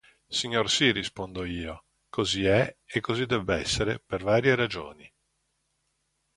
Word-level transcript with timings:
Signor 0.29 0.67
sì, 0.71 0.89
rispondo 0.89 1.45
io, 1.45 1.85
così 2.09 2.43
è, 2.45 2.75
e 2.85 2.99
così 3.01 3.27
debb'essere 3.27 3.99
per 4.03 4.23
varie 4.23 4.55
ragioni. 4.55 5.07